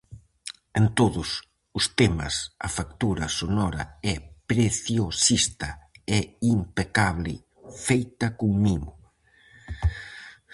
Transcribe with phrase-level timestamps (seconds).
[0.79, 1.29] En todos
[1.77, 2.33] os temas
[2.67, 4.15] a factura sonora é
[4.51, 5.69] preciosista
[6.17, 6.19] e
[6.57, 7.35] impecable,
[7.87, 8.91] feita con mimo.